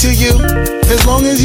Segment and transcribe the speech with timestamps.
[0.00, 0.32] to you.
[0.88, 1.39] As long as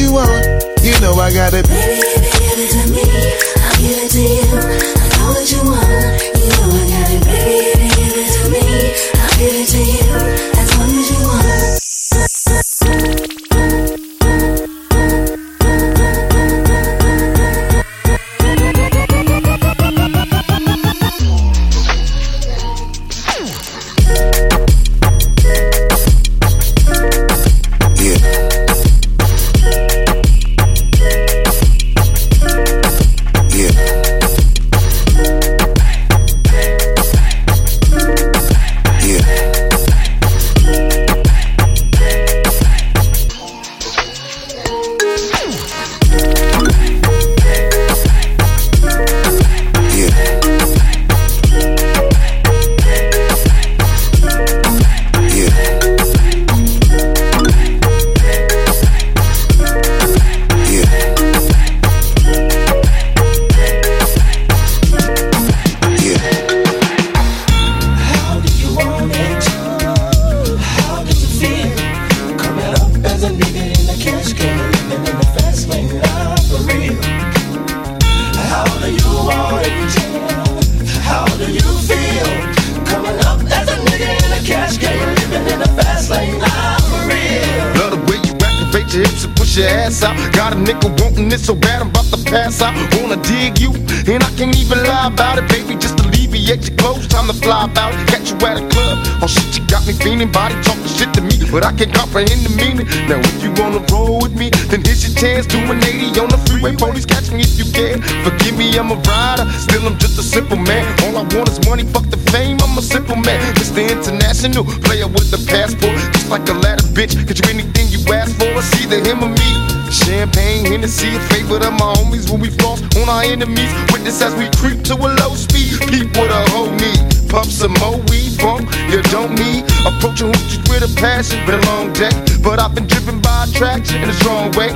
[101.55, 102.83] but I can't comprehend the meaning.
[103.07, 106.27] Now, if you wanna roll with me, then here's your chance to an 80 on
[106.27, 106.75] the freeway.
[106.75, 108.03] Police catch me if you can.
[108.27, 110.83] Forgive me, I'm a rider, still I'm just a simple man.
[111.07, 113.39] All I want is money, fuck the fame, I'm a simple man.
[113.55, 113.87] Mr.
[113.87, 117.15] International, player with the passport, just like a ladder bitch.
[117.23, 119.49] Get you anything you ask for, it's either him or me.
[119.87, 123.71] Champagne, Hennessy, a favorite of my homies when we floss on our enemies.
[123.95, 127.73] Witness as we creep to a low speed, peep what a hoe need puff some
[127.83, 128.71] more weed, bump.
[128.87, 132.15] You don't need approaching hoochies with a passion, been a long day.
[132.41, 134.71] But I've been driven by attraction in a strong way.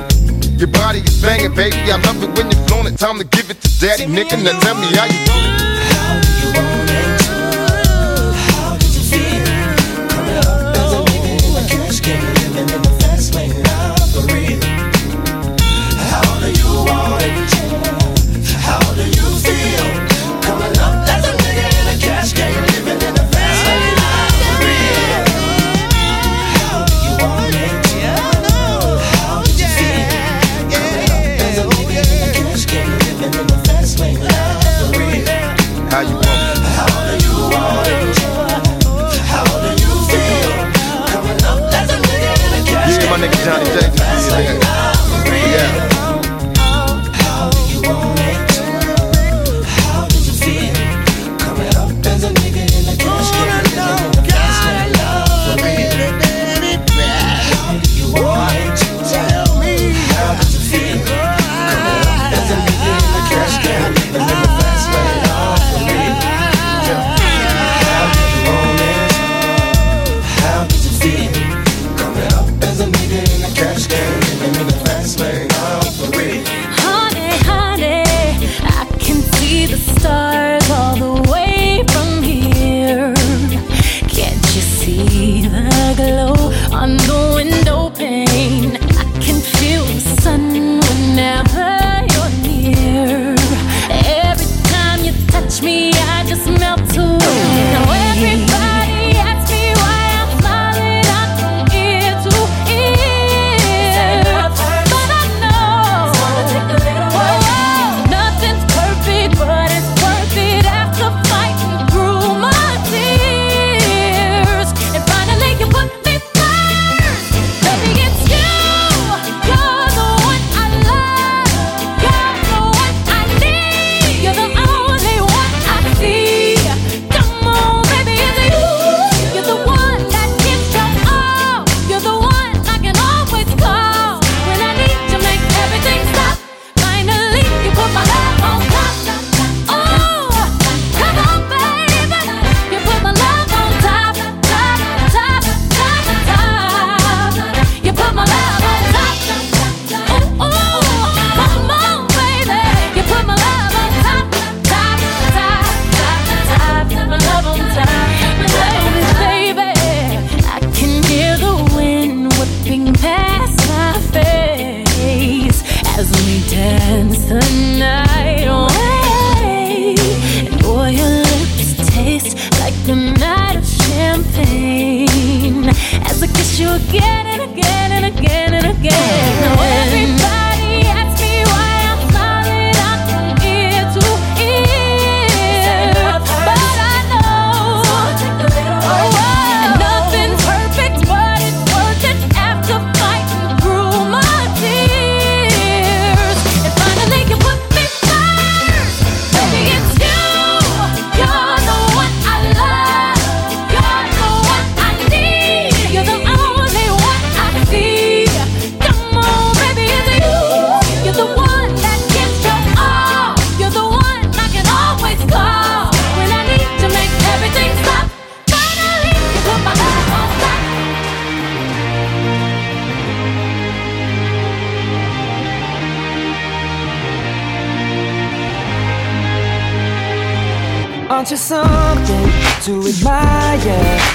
[0.60, 1.80] Your body is banging, baby.
[1.88, 2.98] I love it when you're it.
[2.98, 4.36] Time to give it to daddy, nigga.
[4.44, 5.79] Now tell me how you doing.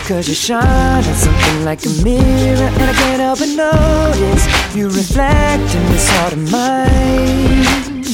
[0.07, 2.69] Cause you shine on something like a mirror.
[2.78, 8.06] And I can't help but notice you reflect in this heart of mine.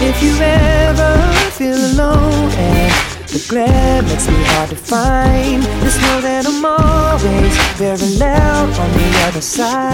[0.00, 1.20] If you ever
[1.50, 2.92] feel alone and
[3.28, 8.90] the glare makes me hard to find, just know that I'm always very loud on
[8.92, 9.92] the other side.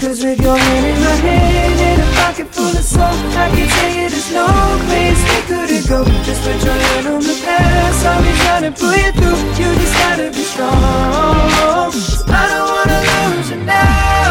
[0.00, 4.06] Cause with your hand in my hand pocket full of soul, I can tell you
[4.10, 4.46] there's no
[4.88, 5.98] place we couldn't go.
[6.26, 9.38] Just put your hand on the past, I'll be trying to pull you through.
[9.58, 11.92] You just gotta be strong.
[12.28, 14.30] I don't wanna lose you now.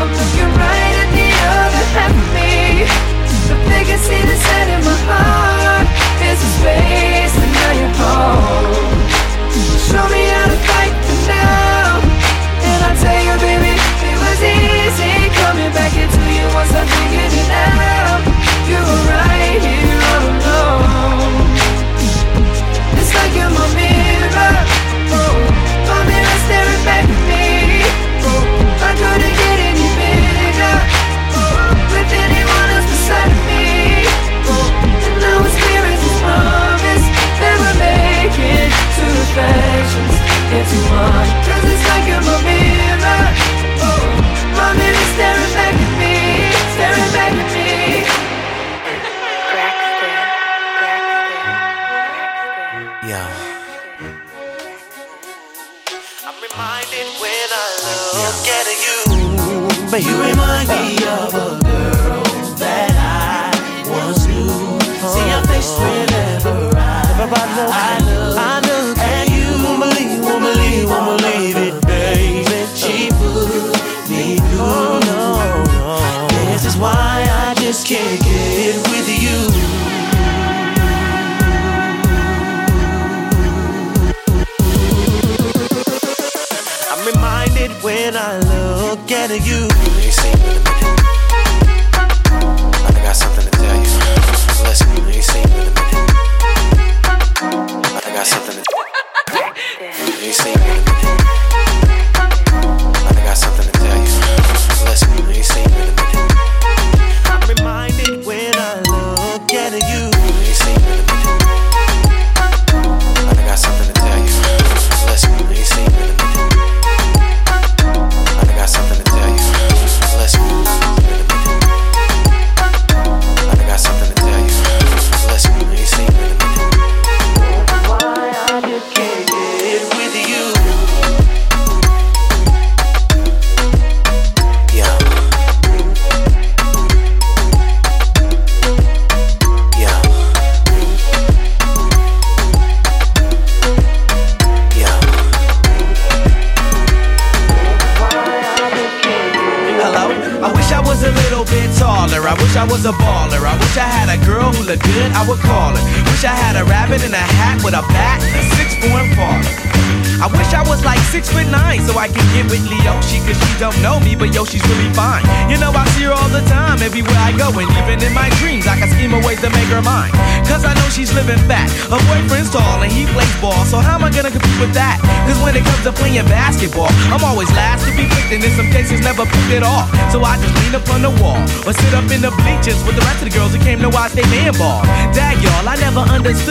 [0.00, 2.52] I'm looking right at the other half of me.
[3.48, 5.51] The biggest the set in my heart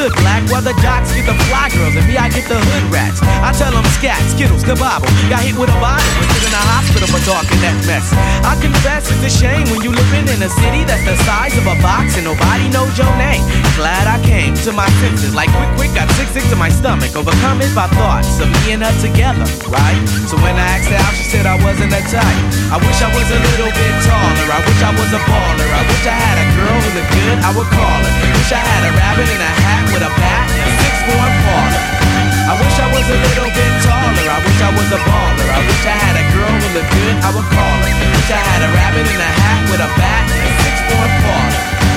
[0.01, 2.85] understood black while the jocks get the fly girls and me I get the hood
[2.89, 3.21] rats.
[3.21, 5.09] I tell them scat, skittles, kabobble.
[5.29, 8.09] Got hit with a bottle and put in a hospital for talking that mess.
[8.41, 11.65] I confess it's a shame when you living in a city that's the size of
[11.69, 13.45] a box and nobody knows your name.
[13.77, 17.13] Glad I came to my senses, like quick, quick, got sick, sick to my stomach,
[17.13, 19.99] overcome it by thoughts of me and her together, right?
[20.25, 22.41] So when I asked her out, she said I wasn't that type.
[22.73, 24.47] I wish I was a little bit taller.
[24.49, 25.69] I wish I was a baller.
[25.69, 27.37] I wish I had a girl who looked good.
[27.43, 28.13] I would call her.
[28.39, 31.19] Wish I had a rabbit in a hat with a bat and a six four
[31.19, 31.79] Impala.
[32.47, 34.27] I wish I was a little bit taller.
[34.27, 35.47] I wish I was a baller.
[35.51, 37.15] I wish I had a girl who looked good.
[37.23, 37.91] I would call her.
[37.91, 41.03] Wish I had a rabbit in a hat with a bat and a six four
[41.03, 41.90] Impala.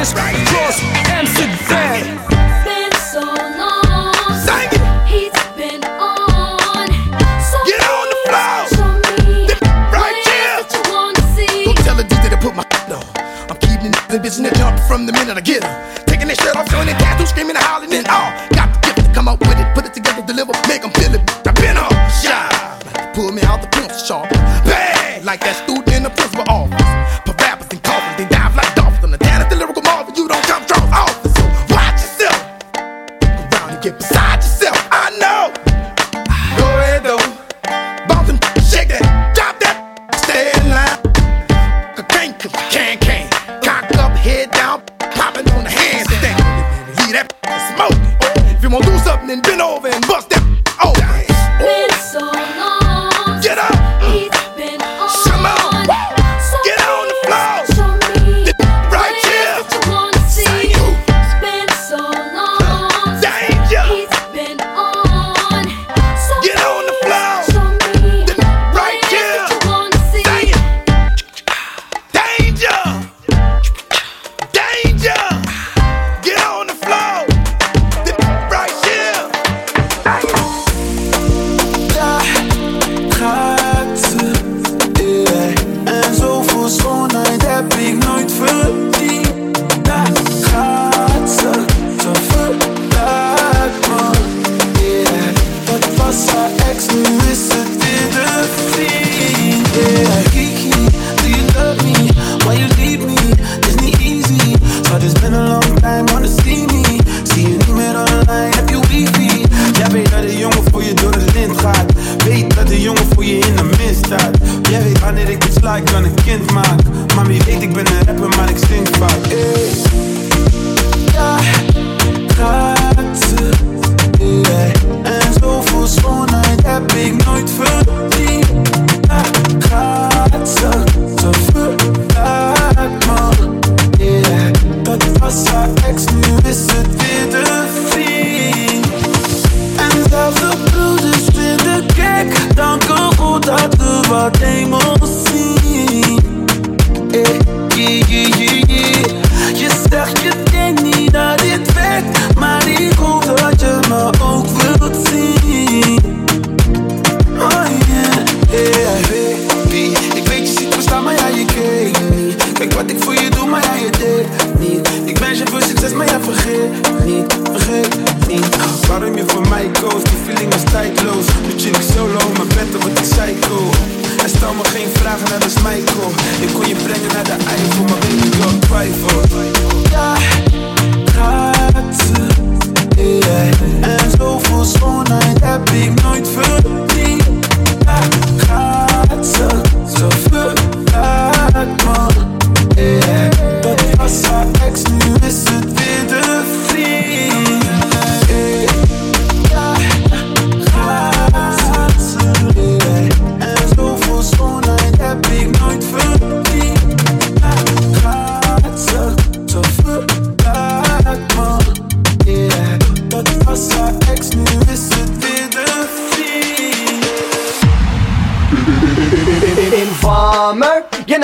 [0.00, 0.59] The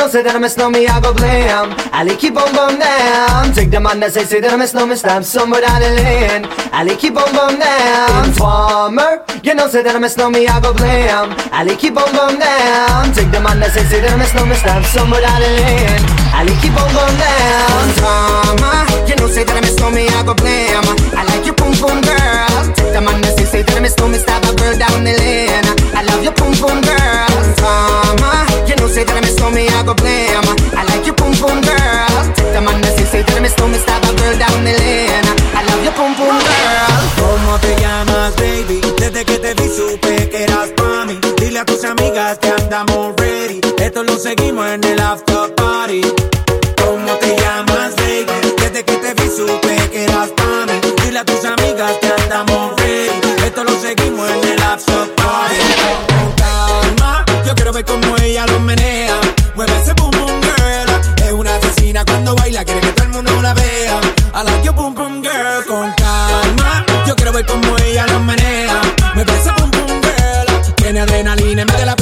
[0.07, 1.75] Know say that I miss know me, I go blame.
[1.91, 3.51] I keep on bum down.
[3.51, 5.99] Take the man that say say that I miss know me, stab somewhere down the
[5.99, 6.47] lane.
[6.71, 8.31] I keep on bum down.
[8.31, 11.35] Informer, you know say that I miss know me, I go blame.
[11.51, 13.11] I keep on bum down.
[13.19, 15.51] Take the man that say say that I miss know me, stab somewhere down the
[15.59, 16.03] lane.
[16.31, 17.91] I keep on bum down.
[17.91, 20.87] Informer, you know say that I miss know me, I go blame.
[21.19, 22.63] I like your pum pum girl.
[22.79, 25.03] Take the man that say say that I miss know me, stab a girl down
[25.03, 25.67] the lane.
[25.99, 27.27] I love your pum pum girl.
[27.43, 28.47] Informer,
[28.87, 30.47] you say that I miss me, I go blame.
[30.79, 32.23] I like your pum pum girl.
[32.35, 35.27] Take the man that say that I miss me, stab a girl down the lane.
[35.55, 37.03] I love your pum pum girl.
[37.19, 38.81] ¿Cómo te llamas, baby?
[38.99, 41.19] Desde que te vi supe que eras pa' mí.
[41.39, 43.61] Dile a tus amigas que andamos ready.
[43.79, 46.03] Esto lo seguimos en el after party.
[46.83, 48.55] ¿Cómo te llamas, baby?
[48.59, 50.77] Desde que te vi supe que eras pa' mí.
[51.03, 53.47] Dile a tus amigas que andamos ready.
[53.47, 55.57] Esto lo seguimos en el after party.
[56.37, 58.16] Calma, yo quiero ver cómo
[58.47, 59.19] lo menea.
[59.55, 61.25] Mueve ese boom boom girl.
[61.25, 64.01] Es una asesina cuando baila, quiere que todo el mundo la vea.
[64.35, 65.65] I like your boom boom girl.
[65.67, 68.81] Con calma, yo quiero ver cómo ella lo menea.
[69.15, 70.75] Mueve ese boom boom girl.
[70.77, 71.97] Tiene adrenalina en vez de la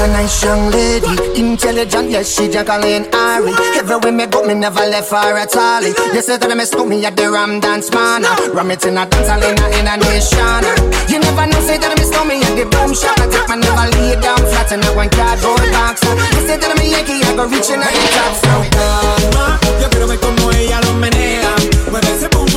[0.00, 3.52] a nice young lady, intelligent, yes, she just Jacqueline Ari.
[3.76, 5.82] Everywhere me go, me never left her at all.
[5.82, 8.22] You say that I miss me at the Ram Dance Man.
[8.54, 10.64] Ram it in a dance hall in a, in a nation.
[11.12, 13.20] You never know, say that I miss me at the boom shop.
[13.20, 16.00] I take my never lay down flat in a one cardboard box.
[16.02, 18.32] You say that I'm Yankee, I go reaching out the top.
[18.40, 19.44] So, calma,
[19.80, 21.52] yo quiero ver como ella lo menea.
[21.92, 22.49] Mueve ese boom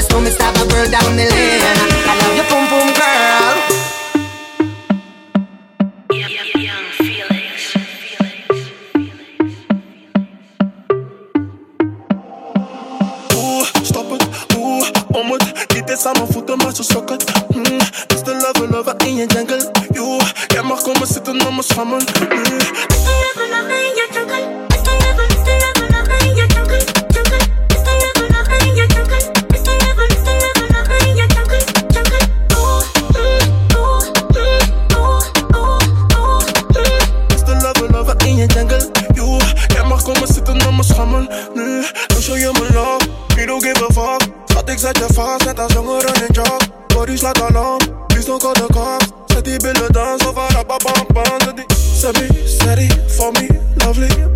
[0.00, 2.17] say that me, stop a girl down the lane.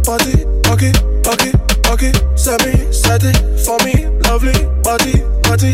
[0.02, 0.92] Body, okay,
[1.32, 1.52] okay,
[1.90, 3.32] okay Semi, steady,
[3.64, 4.52] for me, lovely.
[4.82, 5.72] Body, body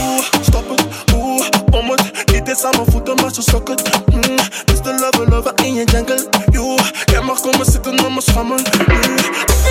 [0.00, 3.82] Oeh, stop het, oeh, om het Niet eens aan mijn voeten, maar zo sok het
[4.06, 4.36] mm,
[4.72, 6.28] Is de lover, lover in je jungle.
[6.50, 9.14] Yo, jij mag komen zitten op mijn schammel mm.
[9.46, 9.66] Is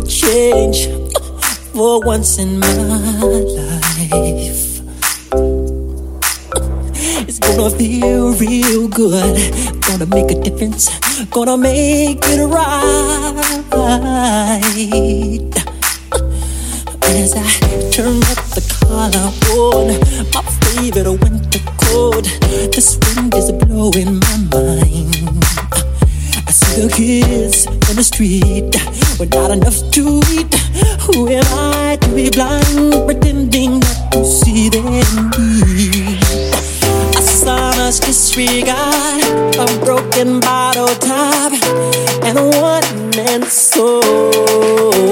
[0.00, 0.86] a change
[1.72, 4.80] for once in my life.
[7.28, 9.36] It's gonna feel real good.
[9.82, 10.88] Gonna make a difference.
[11.30, 13.34] Gonna make it right.
[17.02, 17.36] As I
[17.90, 19.86] turn up the collar on
[20.34, 22.24] my favorite winter coat,
[22.72, 25.19] this wind is blowing my mind.
[26.76, 28.74] The kids in the street
[29.18, 30.54] with not enough to eat.
[31.02, 36.22] Who am I to be blind, pretending not to see their need?
[37.22, 41.52] Saw much disregard, a broken bottle top,
[42.24, 45.09] and a one man soul.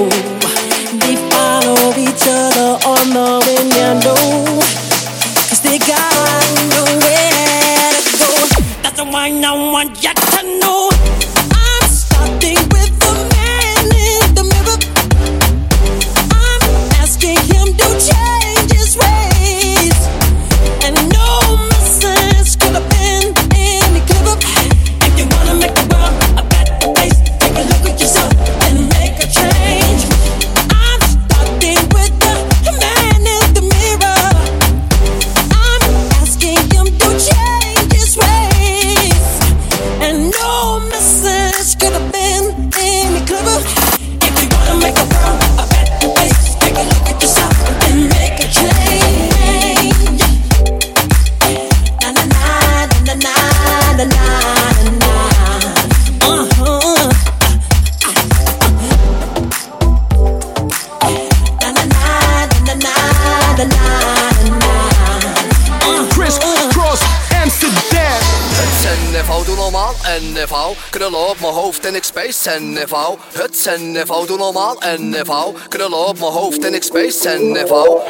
[73.65, 74.25] NFO.
[74.25, 75.53] Doe normaal en NFO.
[75.67, 78.01] Knullen op mijn hoofd en ik space NFO.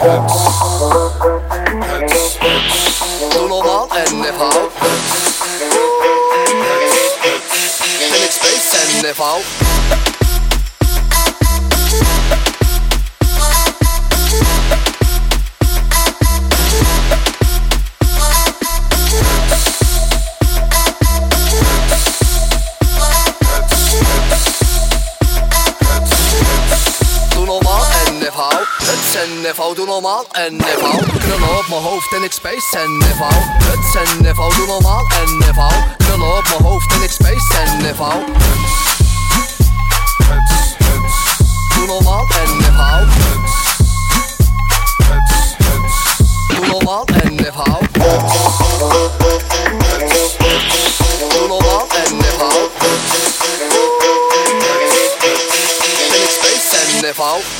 [3.33, 4.69] Doe normaal en NFO.
[8.11, 9.58] En ik space NFO.
[30.01, 30.99] normaal en neval.
[31.19, 33.43] Knullen op mijn hoofd en ik space en neval.
[33.63, 35.71] Huts en neval, doe normaal en neval.
[35.97, 38.23] Knullen op mijn hoofd en ik space en neval.
[41.75, 43.05] Doe normaal en neval.
[46.47, 47.79] Doe normaal en neval.
[51.29, 52.19] Doe normaal en.
[56.11, 57.58] En ik space en.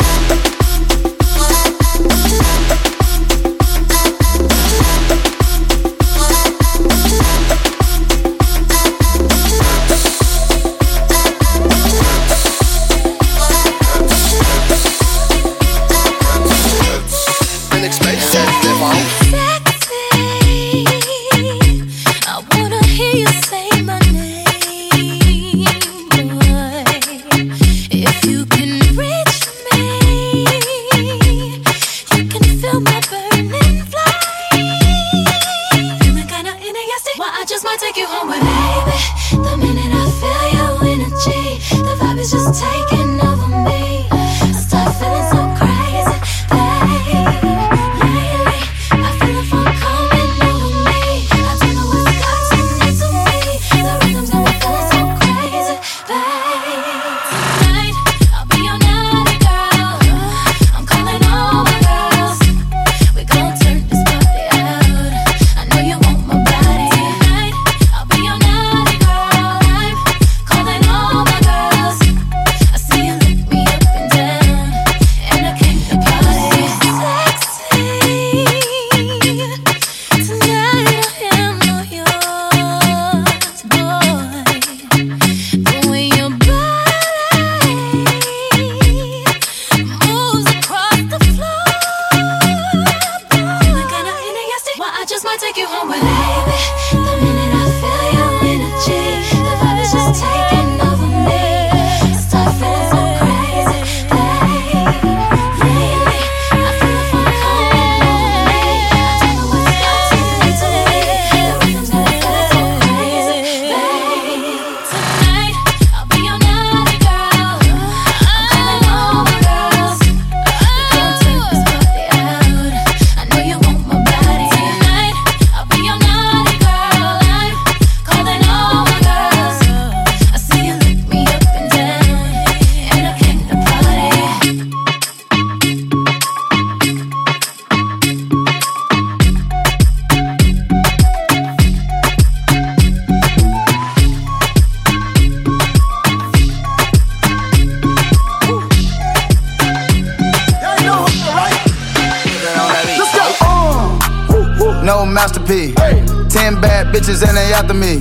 [157.59, 157.99] After me.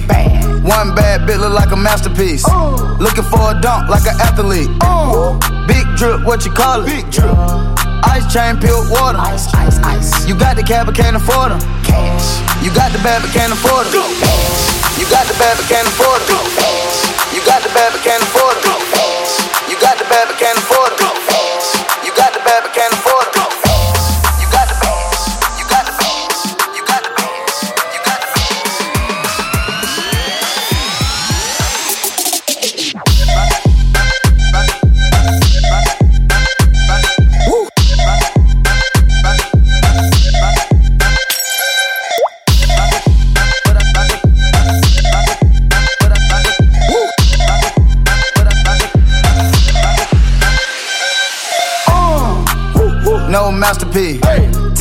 [0.62, 2.46] One bad bitch look like a masterpiece.
[3.02, 4.70] Looking for a dunk like an athlete.
[5.66, 6.86] Big drip, what you call it?
[6.86, 7.34] Big drip.
[8.06, 9.18] Ice chain, peeled water.
[9.18, 10.10] Ice, ice, ice.
[10.28, 11.60] You got the cab, but can't afford them.
[11.82, 12.38] Cash.
[12.62, 14.06] You got the bad, but can't afford them.
[14.94, 16.38] You got the bad, but can't afford them.
[17.34, 18.78] You got the bad, but can't afford them.
[19.66, 20.67] You got the bad, but can't afford them.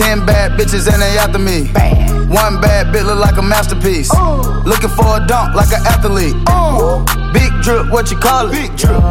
[0.07, 1.67] Ten bad bitches and they after me.
[2.31, 4.07] One bad bitch look like a masterpiece.
[4.63, 6.31] Looking for a dunk like an athlete.
[7.35, 8.55] Big drip, what you call it?
[8.55, 9.03] Big drip.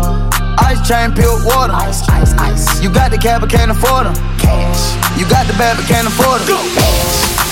[0.64, 1.76] Ice chain, peeled water.
[1.76, 2.80] Ice, ice, ice.
[2.80, 4.16] You got the cab, but can't afford them.
[4.40, 4.96] Cash.
[5.20, 6.64] You got the bad, but can't afford them.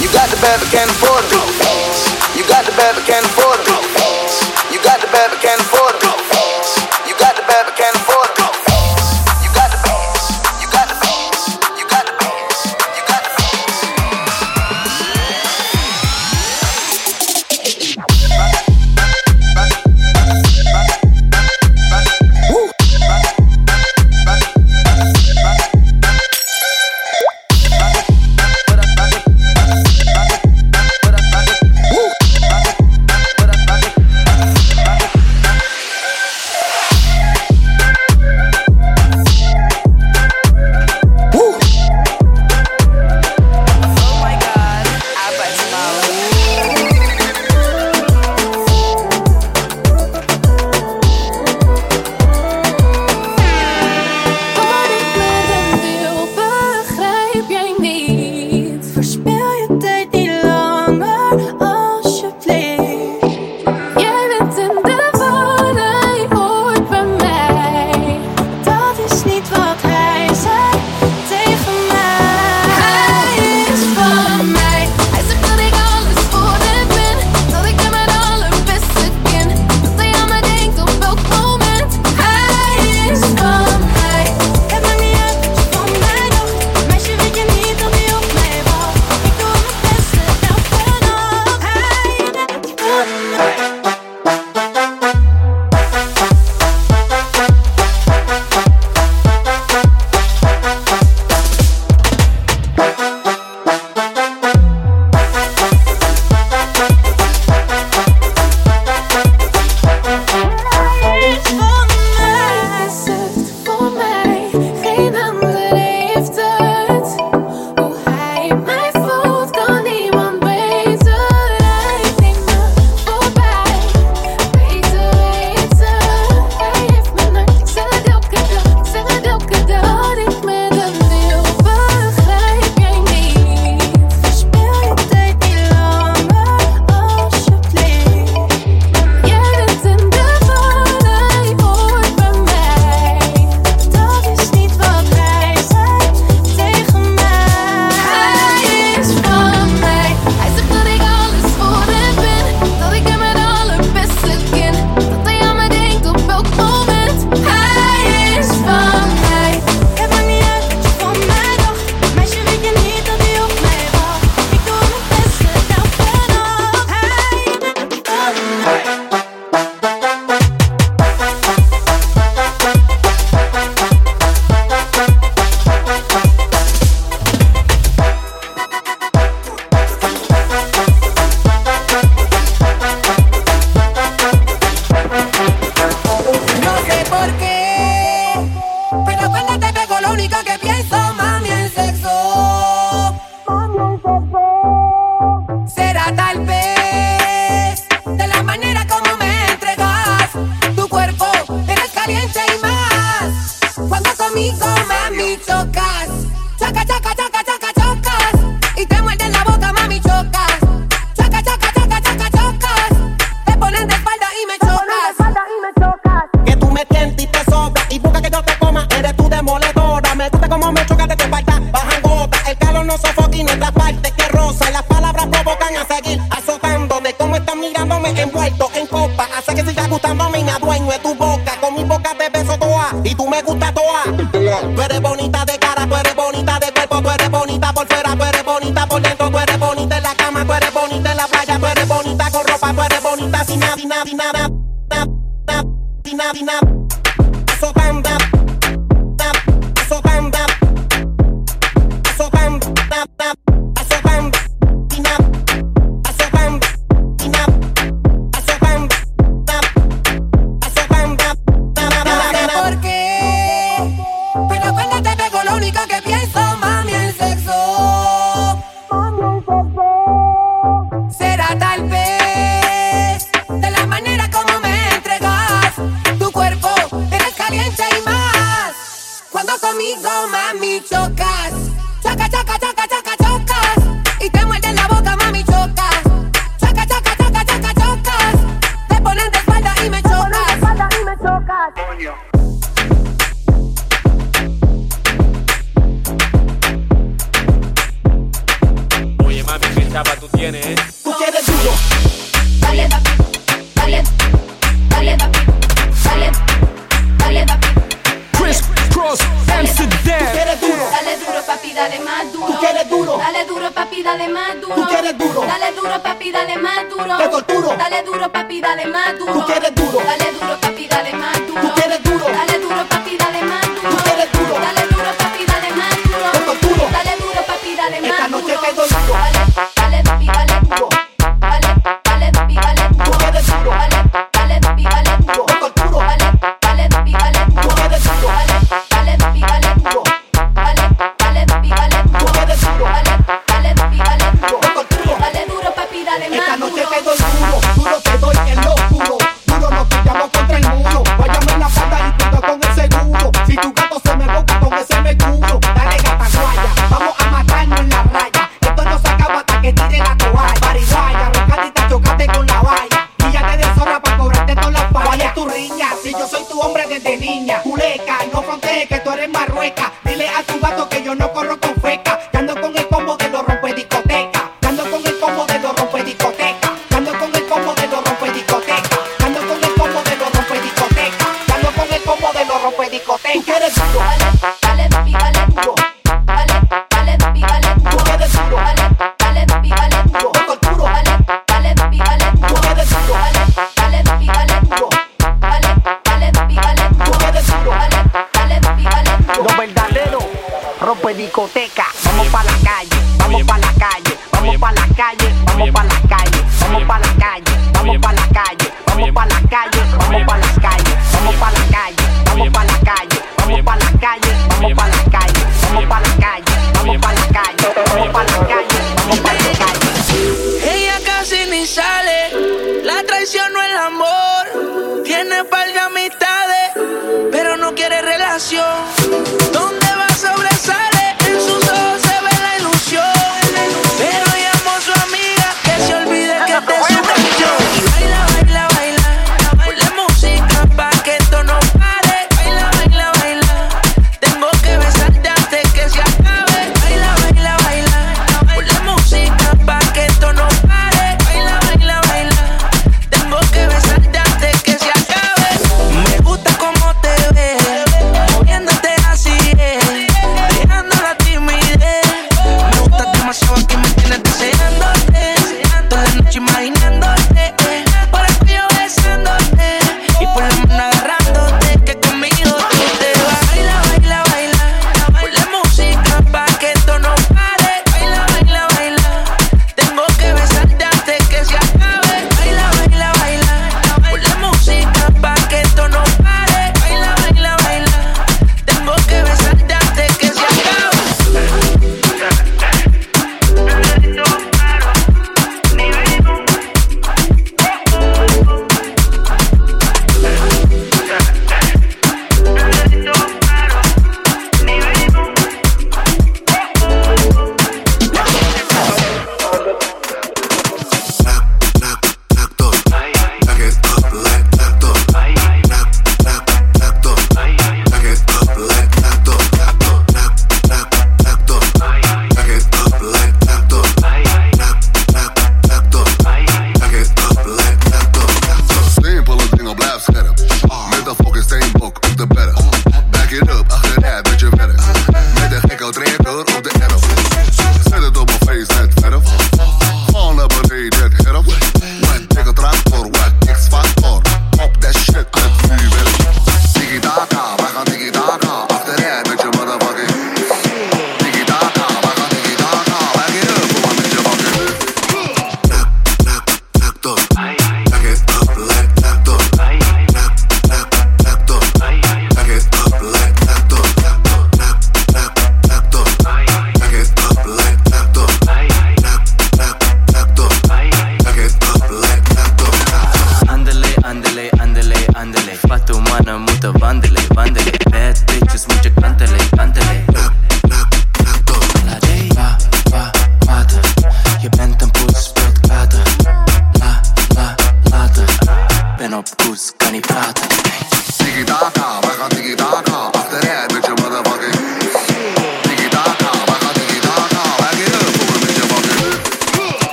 [0.00, 1.44] You got the bad, but can't afford them.
[2.32, 3.76] You got the bad, but can't afford them.
[4.72, 5.60] You got the bad, but can't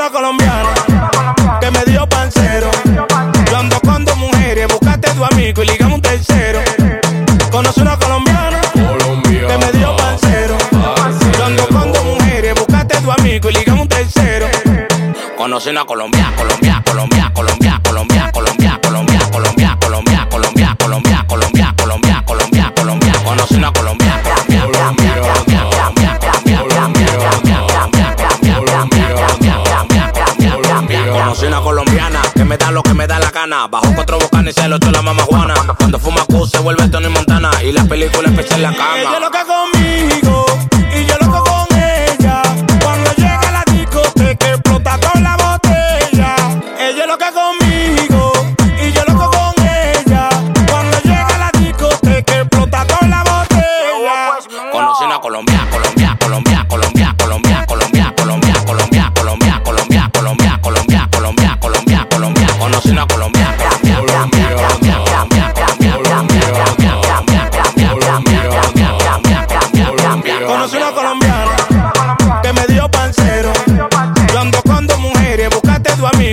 [0.00, 0.70] una colombiana
[1.60, 2.70] que me dio pancero.
[3.50, 6.60] Yo ando mujeres, buscaste tu amigo y ligamos un tercero.
[7.50, 10.56] Conocí una colombiana que me dio pancero.
[11.36, 14.46] Yo ando mujeres, buscaste tu amigo y ligamos un tercero.
[15.36, 16.29] Conocí una colombiana.
[37.90, 39.18] película especial en la cama.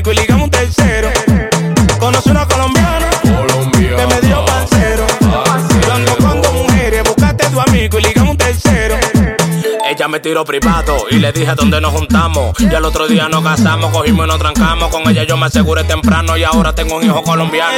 [0.06, 1.10] y ligamos un tercero.
[2.00, 3.10] Conoce una colombiana,
[3.72, 5.08] que me dio pancero.
[5.82, 8.96] Yo ando con mujeres, buscaste a tu amigo y ligamos un tercero.
[9.90, 12.56] Ella me tiró privado y le dije dónde nos juntamos.
[12.60, 14.90] Ya al otro día nos casamos, cogimos y nos trancamos.
[14.90, 17.72] Con ella yo me aseguré temprano y ahora tengo un hijo colombiano.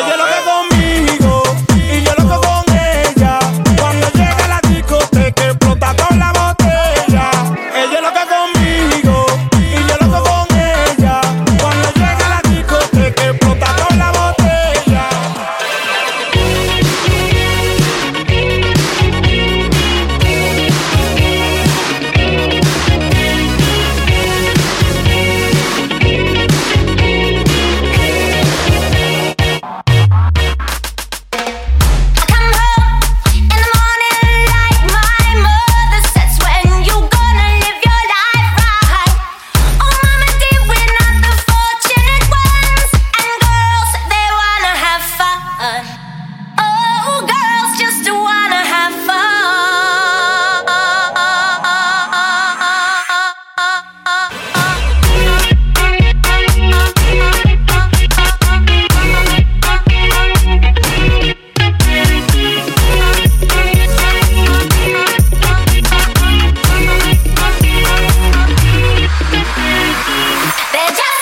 [70.71, 71.18] They're just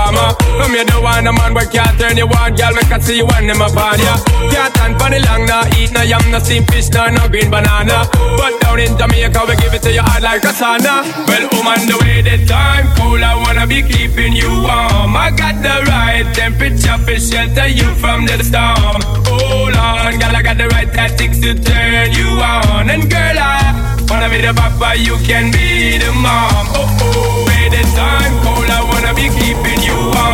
[0.00, 0.70] this performer.
[0.70, 2.72] You don't want a man where can't turn you on, girl.
[2.72, 4.16] Make I see you when them upon ya.
[4.48, 5.66] Can't stand for the long, nah.
[5.76, 8.08] Eat no yam, no steamed fish, no no green banana.
[8.38, 11.04] But down in Jamaica, we give it to you hard like a sauna.
[11.26, 15.16] Well, woman, the way the time cool, I wanna be keeping you warm.
[15.16, 19.02] I got the right temperature for shelter you from the storm.
[19.26, 22.88] Hold on, girl, I got the right tactics to turn you on.
[22.88, 26.64] And girl, I wanna be the papa, you can be the mom.
[26.72, 29.79] Oh oh, way the time cold, I wanna be keeping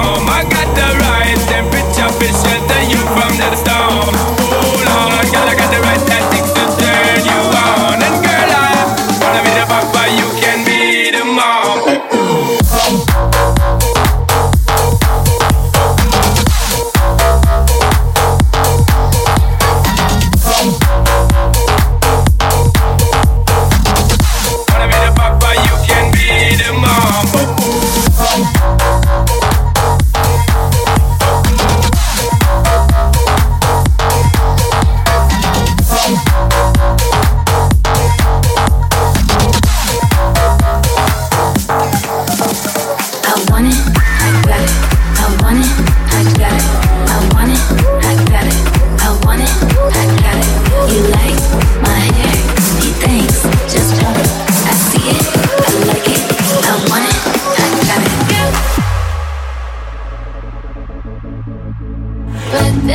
[0.08, 2.75] I got the right temperature for shelter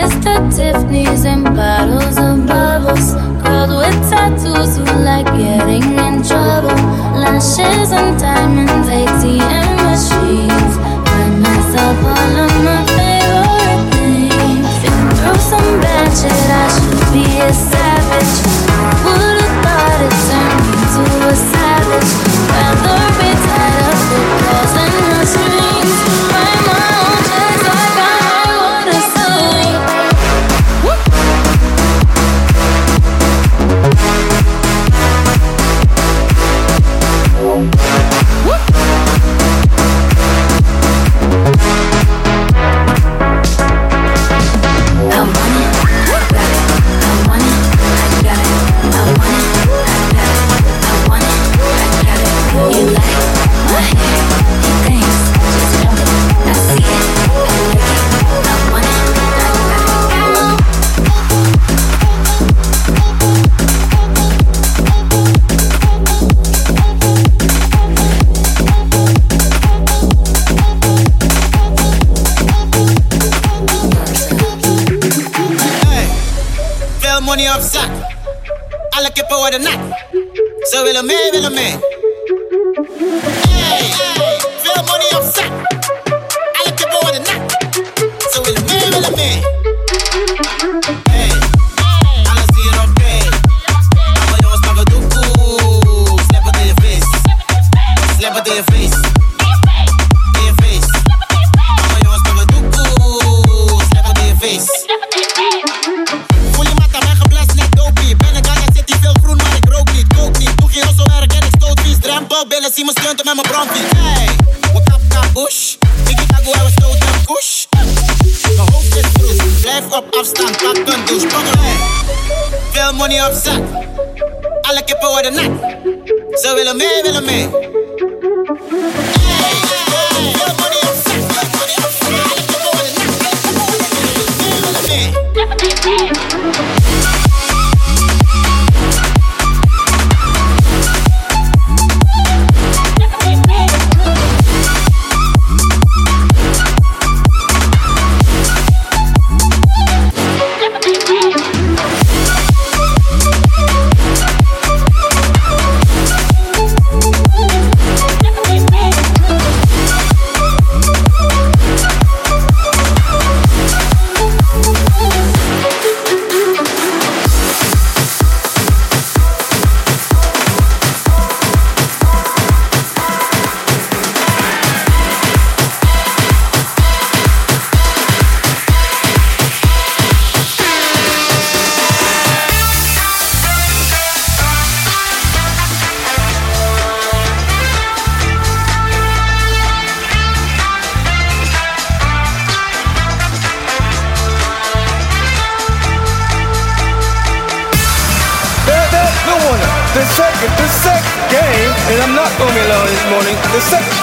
[0.02, 3.14] Breakfast Tiffany's and bottles of bubbles.
[3.44, 6.74] Girls with tattoos who like getting in trouble.
[7.22, 10.74] Lashes and diamonds, ATM machines.
[11.06, 14.66] Buy myself all of my favorite things.
[14.82, 17.81] Been through some bad shit, I should be a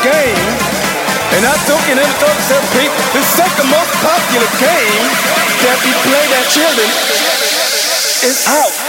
[0.02, 0.46] game,
[1.34, 5.04] and I'm talking in the talks of people, the second most popular game
[5.66, 6.88] that we play that children
[8.22, 8.87] is out.